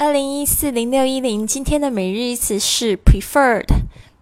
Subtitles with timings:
[0.00, 3.66] 二零一四零六一零，今天的每日一词是 preferred。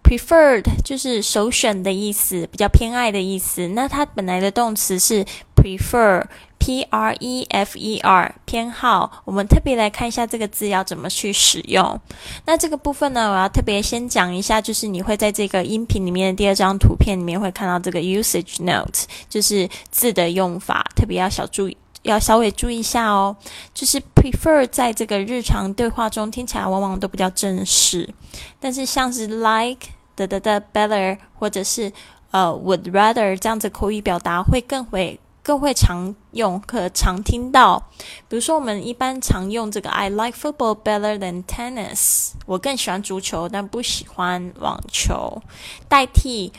[0.03, 3.69] preferred 就是首选的意思，比较偏爱的意思。
[3.69, 5.23] 那它本来的动词是
[5.55, 9.23] prefer，p r e f e r，偏好。
[9.23, 11.97] 我们特别来看一下这个字要怎么去使用。
[12.45, 21.77] 那这个部分呢，我要特别先讲一下，就是你会在这个音频里面的第二张图片里面会看到这个 usage note，就是字的用法，特别要小注意。
[22.03, 23.35] 要稍微注意一下哦，
[23.73, 28.13] 就是 prefer 在这个日常对话中听起来往往都比较正式，
[28.59, 31.91] 但是像是 like 的的的 better 或者是
[32.31, 37.83] 呃 would rather 这样子口语表达会更会更会常用和常听到。
[38.27, 45.41] 比如说我们一般常用这个 I like football better than tennis，我更喜欢足球，但不喜欢网球，
[45.87, 46.53] 代替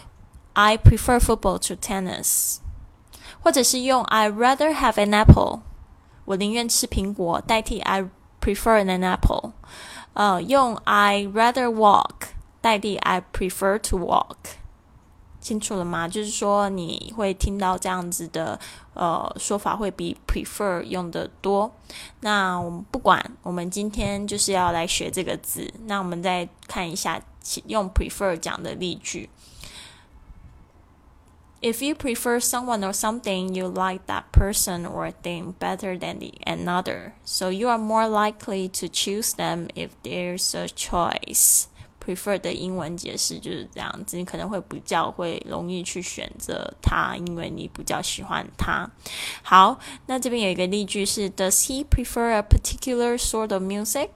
[0.53, 2.57] I prefer football to tennis。
[3.43, 5.61] 或者是用 I rather have an apple，
[6.25, 8.05] 我宁愿吃苹果代替 I
[8.41, 9.53] prefer an apple。
[10.13, 12.29] 呃，用 I rather walk
[12.61, 14.37] 代替 I prefer to walk，
[15.41, 16.09] 清楚了吗？
[16.09, 18.59] 就是说你会听到这样子的
[18.95, 21.73] 呃说法会比 prefer 用的多。
[22.21, 25.73] 那我们不管，我们今天就是要来学这个字。
[25.87, 27.21] 那我们再看一下
[27.67, 29.31] 用 prefer 讲的例句。
[31.62, 37.14] If you prefer someone or something, you like that person or thing better than the another,
[37.24, 41.66] so you are more likely to choose them if there's a choice.
[42.00, 48.88] Prefer 的英文解释就是这样子，你可能会比较会容易去选择他，因为你比较喜欢他。
[49.42, 54.10] 好，那这边有一个例句是：Does he prefer a particular sort of music?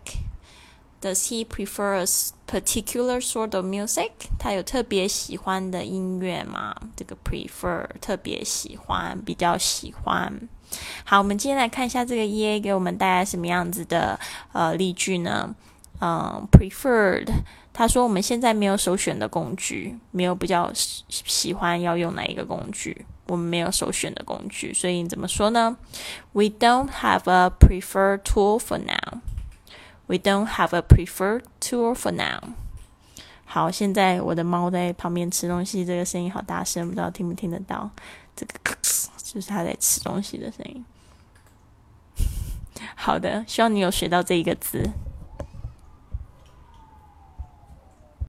[1.05, 2.06] Does he prefer a
[2.47, 4.12] particular sort of music？
[4.38, 6.74] 他有特别喜欢的音乐吗？
[6.96, 10.48] 这个 prefer 特别喜欢，比较喜欢。
[11.05, 14.19] 好，我们今天来看一下这个 EA 给我们带来什么样子的
[14.55, 15.55] 呃例句呢？
[16.00, 17.28] 嗯，preferred，
[17.74, 25.77] 他说我们现在没有首选的工具，没有比较喜欢要用哪一个工具，我们没有首选的工具，所以怎么说呢
[26.33, 29.20] ？We don't have a preferred tool for now.
[30.07, 32.41] We don't have a preferred tour for now。
[33.47, 37.91] 好，现在我的猫在旁边吃东西，这个声音好大声，不知道听不听得到？
[38.37, 38.53] 这个
[39.23, 40.85] 就是它在吃东西的声音。
[42.97, 44.91] 好的，希望你有学到这一个字。